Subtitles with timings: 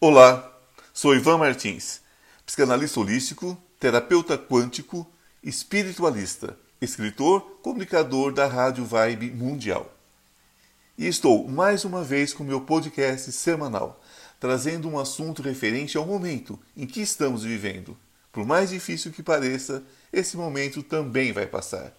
[0.00, 0.56] Olá,
[0.94, 2.02] sou Ivan Martins,
[2.46, 5.04] psicanalista holístico, terapeuta quântico,
[5.42, 9.92] espiritualista, escritor, comunicador da Rádio Vibe Mundial.
[10.96, 14.00] E estou mais uma vez com meu podcast semanal,
[14.38, 17.98] trazendo um assunto referente ao momento em que estamos vivendo.
[18.30, 21.92] Por mais difícil que pareça, esse momento também vai passar.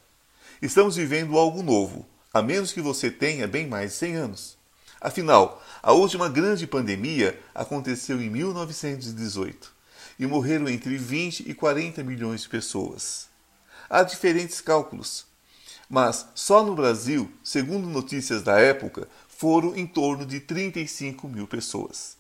[0.62, 4.59] Estamos vivendo algo novo, a menos que você tenha bem mais de 100 anos.
[5.02, 9.72] Afinal, a última grande pandemia aconteceu em 1918
[10.20, 13.30] e morreram entre 20 e 40 milhões de pessoas.
[13.90, 15.26] Há diferentes cálculos,
[15.90, 22.18] mas só no Brasil, segundo notícias da época, foram em torno de 35 mil pessoas.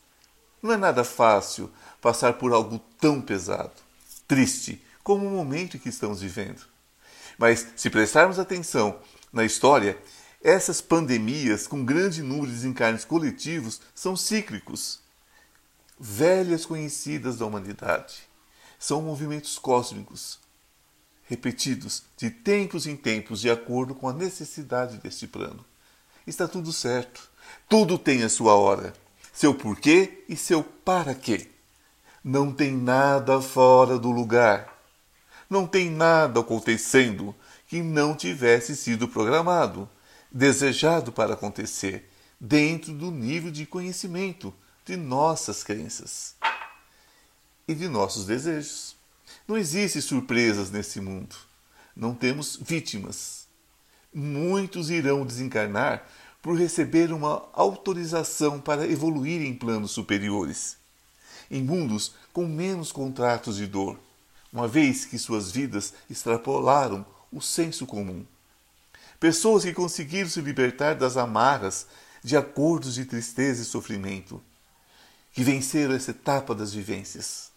[0.64, 1.70] Não é nada fácil
[2.02, 3.74] passar por algo tão pesado,
[4.26, 6.62] triste, como o momento que estamos vivendo.
[7.38, 9.00] Mas se prestarmos atenção
[9.32, 9.98] na história,
[10.42, 15.00] essas pandemias com grande número de desencarnes coletivos são cíclicos,
[16.00, 18.24] velhas conhecidas da humanidade.
[18.80, 20.40] São movimentos cósmicos,
[21.26, 25.66] repetidos de tempos em tempos, de acordo com a necessidade deste plano.
[26.26, 27.30] Está tudo certo.
[27.68, 28.94] Tudo tem a sua hora,
[29.34, 31.50] seu porquê e seu para quê.
[32.24, 34.74] Não tem nada fora do lugar.
[35.50, 37.36] Não tem nada acontecendo
[37.68, 39.90] que não tivesse sido programado
[40.32, 44.54] desejado para acontecer dentro do nível de conhecimento
[44.86, 46.36] de nossas crenças
[47.68, 48.96] e de nossos desejos.
[49.48, 51.36] Não existem surpresas nesse mundo.
[51.96, 53.48] Não temos vítimas.
[54.14, 56.08] Muitos irão desencarnar
[56.42, 60.78] por receber uma autorização para evoluir em planos superiores,
[61.52, 64.00] em mundos com menos contratos de dor,
[64.52, 68.26] uma vez que suas vidas extrapolaram o senso comum.
[69.20, 71.88] Pessoas que conseguiram se libertar das amarras
[72.24, 74.42] de acordos de tristeza e sofrimento,
[75.34, 77.52] que venceram essa etapa das vivências.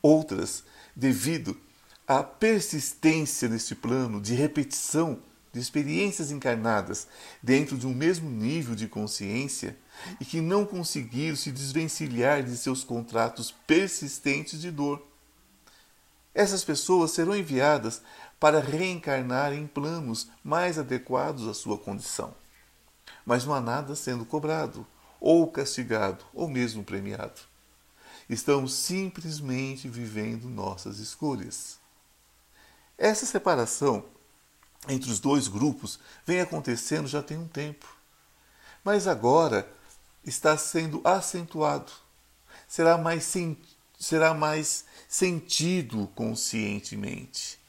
[0.00, 1.56] Outras, devido
[2.06, 5.20] à persistência neste plano de repetição
[5.52, 7.08] de experiências encarnadas
[7.42, 9.76] dentro de um mesmo nível de consciência
[10.20, 15.04] e que não conseguiram se desvencilhar de seus contratos persistentes de dor.
[16.32, 18.00] Essas pessoas serão enviadas
[18.40, 22.34] para reencarnar em planos mais adequados à sua condição.
[23.24, 24.86] Mas não há nada sendo cobrado,
[25.20, 27.42] ou castigado, ou mesmo premiado.
[28.30, 31.78] Estamos simplesmente vivendo nossas escolhas.
[32.96, 34.04] Essa separação
[34.88, 37.86] entre os dois grupos vem acontecendo já tem um tempo.
[38.82, 39.70] Mas agora
[40.24, 41.92] está sendo acentuado.
[42.66, 43.30] Será mais,
[43.98, 47.59] será mais sentido conscientemente.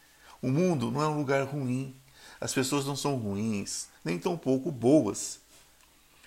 [0.42, 1.96] O mundo não é um lugar ruim.
[2.40, 5.40] As pessoas não são ruins, nem tampouco boas.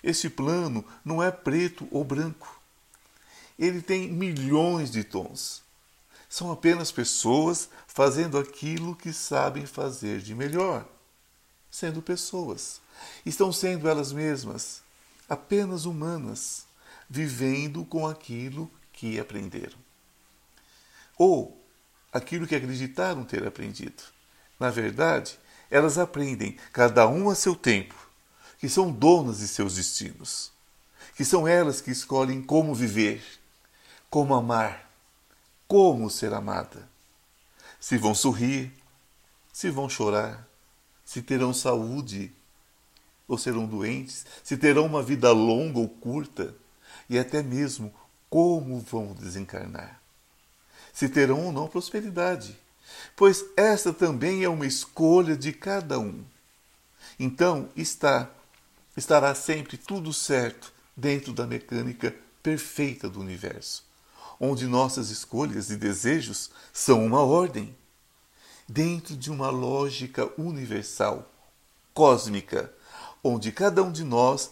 [0.01, 2.61] Esse plano não é preto ou branco.
[3.59, 5.61] Ele tem milhões de tons.
[6.29, 10.85] São apenas pessoas fazendo aquilo que sabem fazer de melhor.
[11.69, 12.79] Sendo pessoas.
[13.25, 14.81] Estão sendo elas mesmas,
[15.27, 16.65] apenas humanas,
[17.09, 19.77] vivendo com aquilo que aprenderam.
[21.17, 21.64] Ou
[22.15, 24.01] aquilo que acreditaram ter aprendido.
[24.57, 25.37] Na verdade,
[25.69, 27.93] elas aprendem, cada um a seu tempo,
[28.57, 30.49] que são donas de seus destinos,
[31.17, 33.21] que são elas que escolhem como viver,
[34.09, 34.89] como amar,
[35.67, 36.87] como ser amada.
[37.81, 38.71] Se vão sorrir,
[39.51, 40.47] se vão chorar,
[41.03, 42.31] se terão saúde
[43.27, 46.55] ou serão doentes, se terão uma vida longa ou curta,
[47.09, 47.93] e até mesmo
[48.29, 50.04] como vão desencarnar
[50.95, 52.57] se terão ou não prosperidade,
[53.17, 56.23] pois esta também é uma escolha de cada um.
[57.19, 58.31] Então está
[58.95, 63.83] estará sempre tudo certo dentro da mecânica perfeita do universo,
[64.39, 67.75] onde nossas escolhas e desejos são uma ordem,
[68.65, 71.29] dentro de uma lógica universal,
[71.93, 72.73] cósmica,
[73.21, 74.49] onde cada um de nós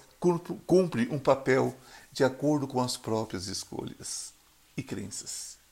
[0.68, 1.74] cumpre um papel
[2.12, 4.34] de acordo com as próprias escolhas
[4.76, 5.63] e crenças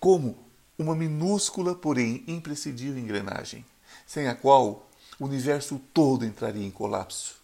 [0.00, 0.46] como
[0.78, 3.64] uma minúscula, porém imprescindível engrenagem,
[4.06, 4.88] sem a qual
[5.18, 7.36] o universo todo entraria em colapso.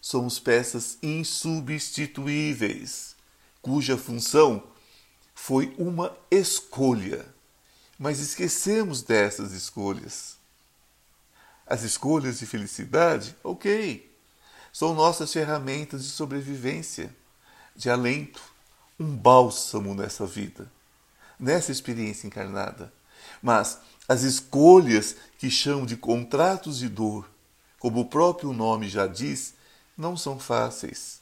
[0.00, 3.16] Somos peças insubstituíveis,
[3.62, 4.62] cuja função
[5.34, 7.26] foi uma escolha,
[7.98, 10.36] mas esquecemos dessas escolhas.
[11.66, 14.10] As escolhas de felicidade, ok,
[14.72, 17.14] são nossas ferramentas de sobrevivência,
[17.76, 18.42] de alento,
[18.98, 20.68] um bálsamo nessa vida
[21.40, 22.92] nessa experiência encarnada.
[23.42, 23.78] Mas
[24.08, 27.28] as escolhas que chamam de contratos de dor,
[27.78, 29.54] como o próprio nome já diz,
[29.96, 31.20] não são fáceis.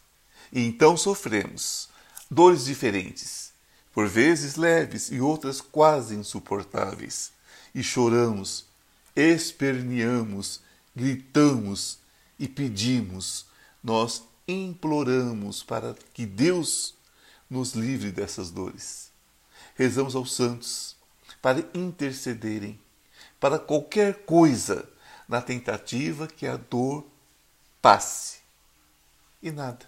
[0.53, 1.89] E então sofremos
[2.31, 3.53] dores diferentes,
[3.93, 7.33] por vezes leves e outras quase insuportáveis,
[7.75, 8.67] e choramos,
[9.15, 10.61] esperneamos,
[10.95, 11.99] gritamos
[12.39, 13.47] e pedimos,
[13.83, 16.95] nós imploramos para que Deus
[17.51, 19.08] nos livre dessas dores.
[19.79, 20.97] Rezamos aos santos
[21.41, 22.81] para intercederem
[23.39, 24.89] para qualquer coisa
[25.29, 27.07] na tentativa que a dor
[27.81, 28.39] passe.
[29.41, 29.87] E nada.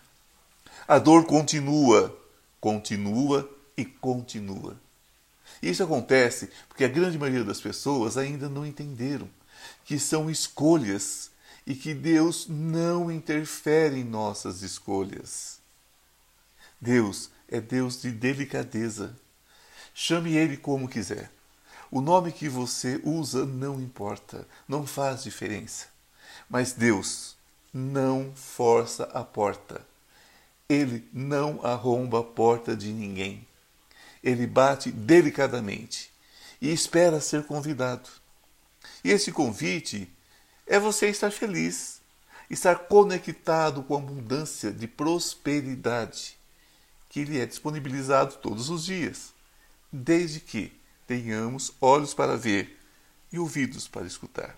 [0.87, 2.17] A dor continua,
[2.61, 4.79] continua e continua.
[5.61, 9.29] Isso acontece porque a grande maioria das pessoas ainda não entenderam
[9.85, 11.33] que são escolhas
[11.67, 15.59] e que Deus não interfere em nossas escolhas.
[16.81, 19.19] Deus é Deus de delicadeza.
[19.95, 21.31] Chame Ele como quiser.
[21.91, 25.87] O nome que você usa não importa, não faz diferença.
[26.49, 27.37] Mas Deus
[27.73, 29.85] não força a porta.
[30.69, 33.47] Ele não arromba a porta de ninguém.
[34.23, 36.11] Ele bate delicadamente
[36.61, 38.09] e espera ser convidado.
[39.03, 40.09] E esse convite
[40.67, 42.01] é você estar feliz,
[42.49, 46.39] estar conectado com a abundância de prosperidade
[47.09, 49.35] que lhe é disponibilizado todos os dias,
[49.93, 50.73] desde que
[51.07, 52.79] tenhamos olhos para ver
[53.33, 54.57] e ouvidos para escutar.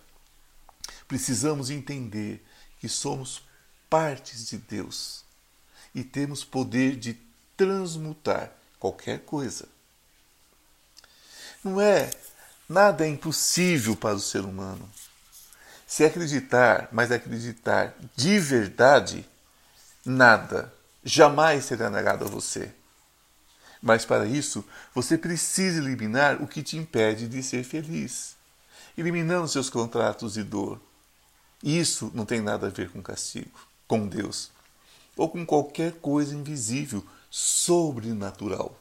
[1.06, 2.44] Precisamos entender
[2.81, 3.43] que somos
[3.88, 5.25] partes de Deus
[5.94, 7.19] e temos poder de
[7.56, 9.69] transmutar qualquer coisa.
[11.62, 12.11] Não é
[12.69, 14.90] nada é impossível para o ser humano.
[15.87, 19.29] Se acreditar, mas acreditar de verdade,
[20.05, 20.73] nada
[21.05, 22.73] jamais será negado a você.
[23.82, 24.64] Mas para isso,
[24.94, 28.37] você precisa eliminar o que te impede de ser feliz,
[28.96, 30.81] eliminando seus contratos de dor.
[31.61, 33.58] Isso não tem nada a ver com castigo,
[33.88, 34.52] com Deus,
[35.17, 38.79] ou com qualquer coisa invisível, sobrenatural,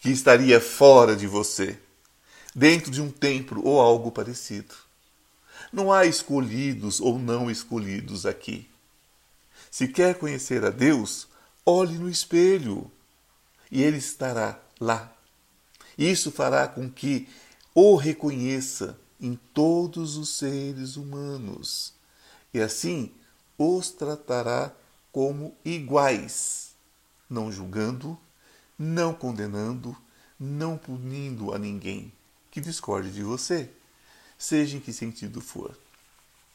[0.00, 1.78] que estaria fora de você,
[2.54, 4.74] dentro de um templo ou algo parecido.
[5.70, 8.68] Não há escolhidos ou não escolhidos aqui.
[9.70, 11.28] Se quer conhecer a Deus,
[11.64, 12.90] olhe no espelho
[13.70, 15.12] e ele estará lá.
[15.96, 17.28] Isso fará com que
[17.74, 21.94] o reconheça em todos os seres humanos
[22.52, 23.12] e assim
[23.56, 24.72] os tratará
[25.12, 26.74] como iguais,
[27.28, 28.18] não julgando,
[28.78, 29.96] não condenando,
[30.38, 32.12] não punindo a ninguém
[32.50, 33.70] que discorde de você,
[34.38, 35.78] seja em que sentido for.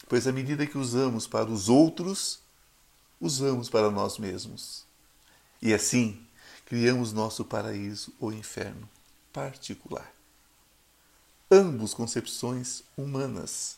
[0.09, 2.39] Pois à medida que usamos para os outros,
[3.21, 4.85] usamos para nós mesmos.
[5.61, 6.24] E assim,
[6.65, 8.89] criamos nosso paraíso ou inferno
[9.31, 10.11] particular.
[11.49, 13.77] Ambos concepções humanas.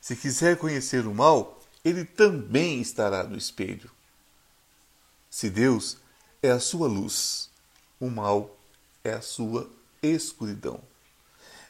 [0.00, 3.90] Se quiser conhecer o mal, ele também estará no espelho.
[5.30, 5.98] Se Deus
[6.42, 7.48] é a sua luz,
[8.00, 8.56] o mal
[9.04, 9.70] é a sua
[10.02, 10.80] escuridão.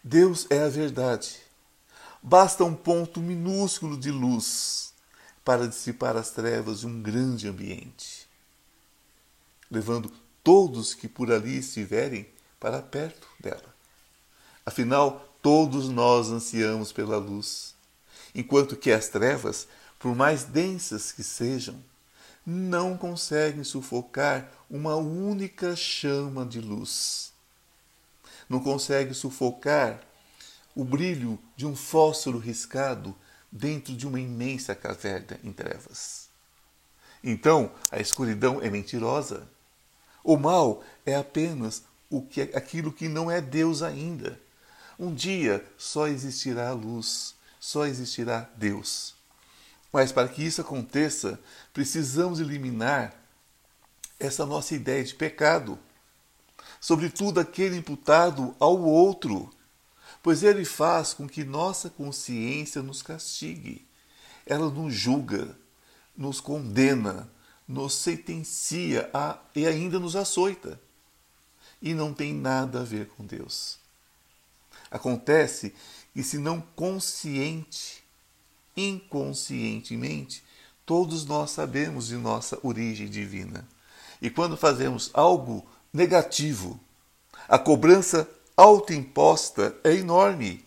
[0.02, 1.38] Deus é a verdade.
[2.22, 4.94] Basta um ponto minúsculo de luz
[5.44, 8.23] para dissipar as trevas de um grande ambiente
[9.74, 10.10] levando
[10.42, 12.26] todos que por ali estiverem
[12.58, 13.74] para perto dela.
[14.64, 17.74] Afinal, todos nós ansiamos pela luz,
[18.34, 19.68] enquanto que as trevas,
[19.98, 21.82] por mais densas que sejam,
[22.46, 27.32] não conseguem sufocar uma única chama de luz.
[28.48, 30.00] Não conseguem sufocar
[30.74, 33.14] o brilho de um fósforo riscado
[33.50, 36.28] dentro de uma imensa caverna em trevas.
[37.22, 39.48] Então, a escuridão é mentirosa.
[40.24, 44.40] O mal é apenas o que aquilo que não é Deus ainda.
[44.98, 49.14] Um dia só existirá a luz, só existirá Deus.
[49.92, 51.38] Mas para que isso aconteça,
[51.72, 53.14] precisamos eliminar
[54.18, 55.78] essa nossa ideia de pecado,
[56.80, 59.52] sobretudo aquele imputado ao outro,
[60.22, 63.86] pois ele faz com que nossa consciência nos castigue.
[64.46, 65.56] Ela nos julga,
[66.16, 67.30] nos condena,
[67.66, 70.80] nos sentencia a, e ainda nos açoita.
[71.80, 73.78] E não tem nada a ver com Deus.
[74.90, 75.74] Acontece
[76.12, 78.02] que, se não consciente,
[78.76, 80.42] inconscientemente,
[80.86, 83.66] todos nós sabemos de nossa origem divina.
[84.20, 86.80] E quando fazemos algo negativo,
[87.48, 90.64] a cobrança autoimposta é enorme.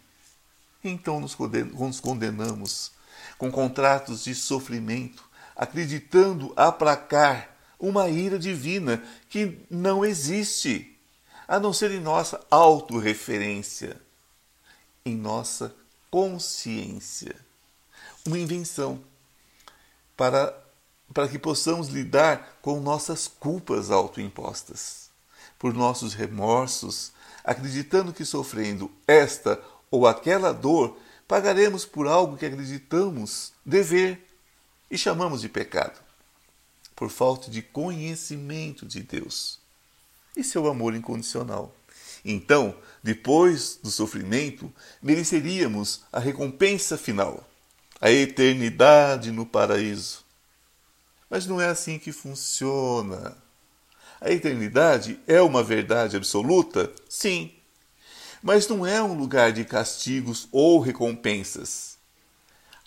[0.83, 2.91] Então nos condenamos
[3.37, 5.26] com contratos de sofrimento,
[5.57, 7.49] acreditando aplacar
[7.79, 10.95] uma ira divina que não existe,
[11.47, 13.99] a não ser em nossa autorreferência,
[15.03, 15.73] em nossa
[16.11, 17.35] consciência.
[18.25, 19.01] Uma invenção
[20.15, 20.53] para
[21.13, 25.09] para que possamos lidar com nossas culpas autoimpostas,
[25.57, 27.13] por nossos remorsos,
[27.45, 29.57] acreditando que sofrendo esta
[29.89, 34.26] ou aquela dor, pagaremos por algo que acreditamos dever
[34.89, 35.99] e chamamos de pecado,
[36.95, 39.59] por falta de conhecimento de Deus
[40.35, 41.75] e seu amor incondicional.
[42.23, 47.47] Então, depois do sofrimento, mereceríamos a recompensa final,
[47.99, 50.25] a eternidade no paraíso.
[51.29, 53.35] Mas não é assim que funciona.
[54.21, 56.91] A eternidade é uma verdade absoluta?
[57.09, 57.51] Sim.
[58.41, 61.96] Mas não é um lugar de castigos ou recompensas.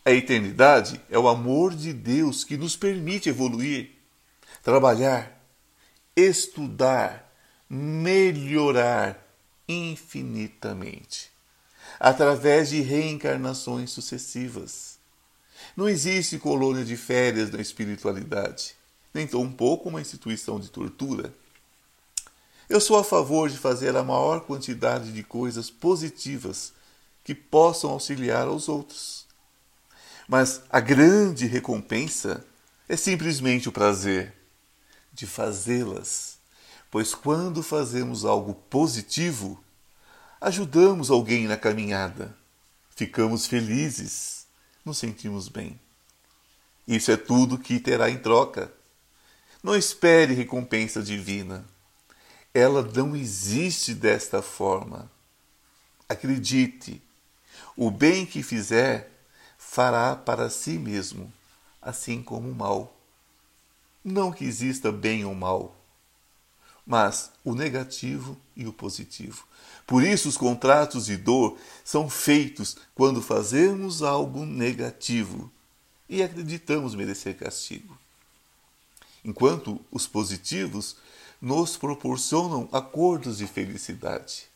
[0.02, 3.90] A eternidade é o amor de Deus que nos permite evoluir,
[4.62, 5.44] trabalhar,
[6.16, 7.30] estudar,
[7.68, 9.22] melhorar
[9.68, 11.30] infinitamente,
[11.98, 14.98] através de reencarnações sucessivas.
[15.76, 18.74] Não existe colônia de férias na espiritualidade,
[19.12, 21.32] nem tampouco uma instituição de tortura.
[22.70, 26.72] Eu sou a favor de fazer a maior quantidade de coisas positivas
[27.22, 29.29] que possam auxiliar aos outros.
[30.30, 32.46] Mas a grande recompensa
[32.88, 34.32] é simplesmente o prazer
[35.12, 36.30] de fazê-las
[36.90, 39.62] pois quando fazemos algo positivo,
[40.40, 42.36] ajudamos alguém na caminhada,
[42.96, 44.46] ficamos felizes,
[44.84, 45.78] nos sentimos bem.
[46.88, 48.72] Isso é tudo que terá em troca.
[49.62, 51.64] Não espere recompensa divina.
[52.52, 55.08] Ela não existe desta forma.
[56.08, 57.00] Acredite,
[57.76, 59.12] o bem que fizer
[59.70, 61.32] fará para si mesmo,
[61.80, 62.96] assim como o mal.
[64.04, 65.80] Não que exista bem ou mal
[66.90, 69.46] mas o negativo e o positivo.
[69.86, 75.48] Por isso, os contratos de dor são feitos quando fazemos algo negativo
[76.08, 77.96] e acreditamos merecer castigo.
[79.24, 80.96] Enquanto os positivos
[81.40, 84.48] nos proporcionam acordos de felicidade,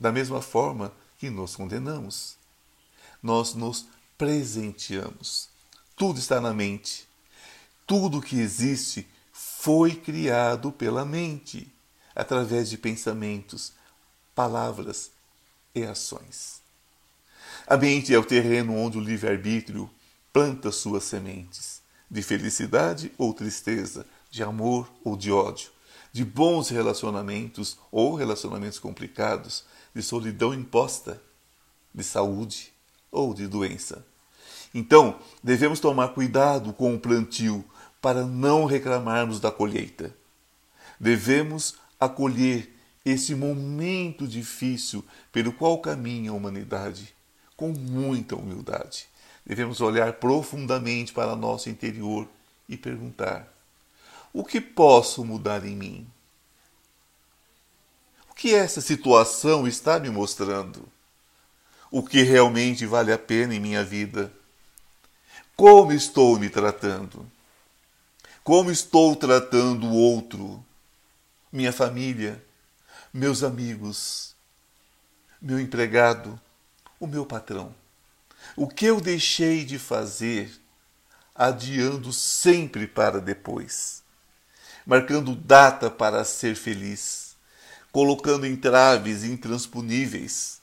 [0.00, 2.38] da mesma forma que nos condenamos.
[3.22, 3.86] Nós nos
[4.18, 5.48] presenteamos.
[5.96, 7.06] Tudo está na mente.
[7.86, 11.72] Tudo que existe foi criado pela mente,
[12.14, 13.72] através de pensamentos,
[14.34, 15.12] palavras
[15.74, 16.60] e ações.
[17.66, 19.88] A mente é o terreno onde o livre-arbítrio
[20.32, 25.70] planta suas sementes, de felicidade ou tristeza, de amor ou de ódio,
[26.12, 31.22] de bons relacionamentos ou relacionamentos complicados, de solidão imposta,
[31.94, 32.72] de saúde
[33.10, 34.04] ou de doença.
[34.74, 37.64] Então, devemos tomar cuidado com o plantio
[38.00, 40.14] para não reclamarmos da colheita.
[41.00, 42.72] Devemos acolher
[43.04, 47.14] esse momento difícil pelo qual caminha a humanidade
[47.56, 49.06] com muita humildade.
[49.44, 52.28] Devemos olhar profundamente para nosso interior
[52.68, 53.52] e perguntar:
[54.32, 56.06] o que posso mudar em mim?
[58.30, 60.86] O que essa situação está me mostrando?
[61.90, 64.30] O que realmente vale a pena em minha vida?
[65.56, 67.26] Como estou me tratando?
[68.44, 70.64] Como estou tratando o outro,
[71.50, 72.44] minha família,
[73.12, 74.36] meus amigos,
[75.40, 76.38] meu empregado,
[77.00, 77.74] o meu patrão?
[78.54, 80.50] O que eu deixei de fazer,
[81.34, 84.02] adiando sempre para depois,
[84.84, 87.34] marcando data para ser feliz,
[87.90, 90.57] colocando entraves intransponíveis,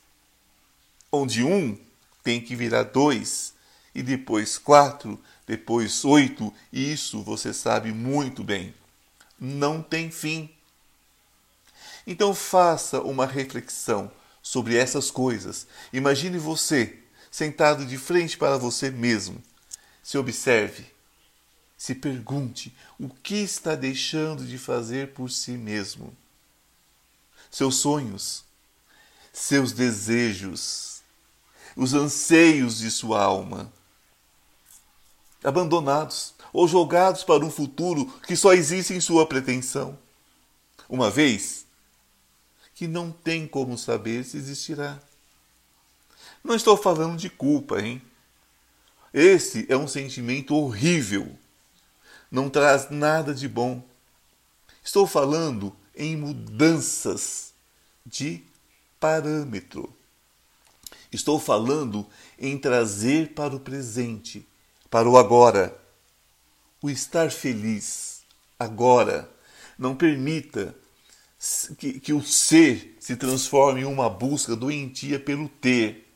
[1.16, 1.78] onde um
[2.24, 3.54] tem que virar dois
[3.94, 8.74] e depois quatro depois oito, e isso você sabe muito bem.
[9.40, 10.50] Não tem fim.
[12.08, 15.68] Então faça uma reflexão sobre essas coisas.
[15.94, 19.42] Imagine você sentado de frente para você mesmo.
[20.02, 20.86] Se observe.
[21.78, 26.16] Se pergunte o que está deixando de fazer por si mesmo.
[27.52, 28.44] Seus sonhos,
[29.32, 30.95] seus desejos,
[31.76, 33.72] os anseios de sua alma
[35.46, 39.98] abandonados ou jogados para um futuro que só existe em sua pretensão.
[40.90, 41.66] Uma vez
[42.74, 45.00] que não tem como saber se existirá.
[46.44, 48.02] Não estou falando de culpa, hein?
[49.14, 51.38] Esse é um sentimento horrível.
[52.30, 53.84] Não traz nada de bom.
[54.84, 57.54] Estou falando em mudanças
[58.06, 58.44] de
[59.00, 59.96] parâmetro.
[61.16, 62.06] Estou falando
[62.38, 64.48] em trazer para o presente
[64.96, 65.78] para o agora.
[66.82, 68.22] O estar feliz
[68.58, 69.30] agora
[69.78, 70.74] não permita
[71.78, 76.10] que, que o ser se transforme em uma busca doentia pelo ter.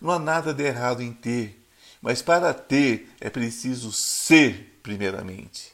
[0.00, 1.62] Não há nada de errado em ter.
[2.00, 5.72] Mas para ter é preciso ser primeiramente.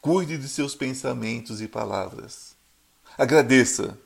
[0.00, 2.54] Cuide de seus pensamentos e palavras.
[3.16, 3.98] Agradeça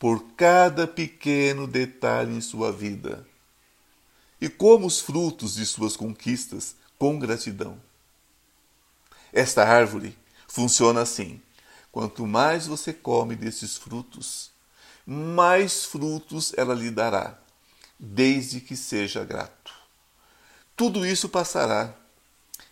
[0.00, 3.28] por cada pequeno detalhe em sua vida
[4.40, 7.78] e como os frutos de suas conquistas com gratidão.
[9.30, 10.16] Esta árvore
[10.48, 11.38] funciona assim:
[11.92, 14.50] quanto mais você come desses frutos,
[15.06, 17.38] mais frutos ela lhe dará,
[17.98, 19.74] desde que seja grato.
[20.74, 21.94] Tudo isso passará.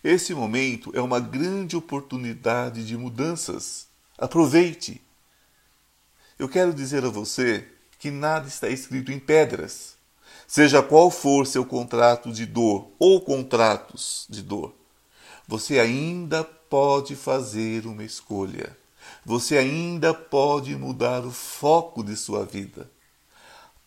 [0.03, 3.87] Esse momento é uma grande oportunidade de mudanças.
[4.17, 5.07] Aproveite!
[6.39, 7.67] Eu quero dizer a você
[7.99, 9.97] que nada está escrito em pedras.
[10.47, 14.73] Seja qual for seu contrato de dor ou contratos de dor,
[15.49, 18.77] você ainda pode fazer uma escolha.
[19.25, 22.89] Você ainda pode mudar o foco de sua vida.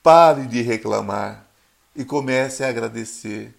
[0.03, 1.48] Pare de reclamar
[1.96, 3.55] e comece a agradecer.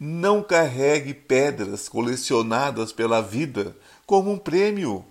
[0.00, 5.04] Não carregue pedras colecionadas pela vida como um prêmio.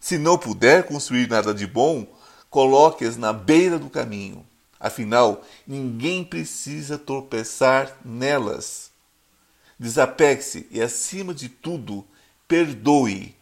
[0.00, 2.06] Se não puder construir nada de bom,
[2.48, 4.44] coloque-as na beira do caminho.
[4.80, 8.90] Afinal, ninguém precisa tropeçar nelas.
[9.78, 12.02] Desapegue-se e, acima de tudo,
[12.48, 13.36] perdoe.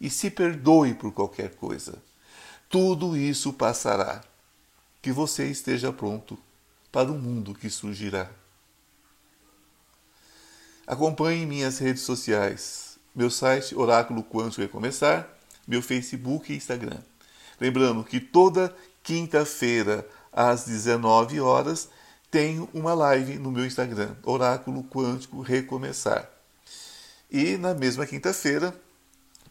[0.00, 2.02] E se perdoe por qualquer coisa.
[2.68, 4.24] Tudo isso passará.
[5.00, 6.36] Que você esteja pronto
[6.90, 8.28] para o mundo que surgirá.
[10.84, 15.35] Acompanhe minhas redes sociais, meu site Oráculo Quântico Recomeçar
[15.66, 16.98] meu Facebook e Instagram.
[17.60, 21.88] Lembrando que toda quinta-feira, às 19 horas,
[22.30, 26.28] tenho uma live no meu Instagram, Oráculo Quântico Recomeçar.
[27.30, 28.74] E na mesma quinta-feira,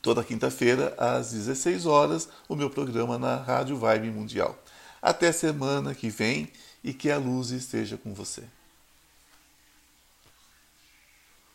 [0.01, 4.57] toda quinta-feira, às 16 horas, o meu programa na Rádio Vibe Mundial.
[5.01, 6.51] Até semana que vem
[6.83, 8.43] e que a luz esteja com você.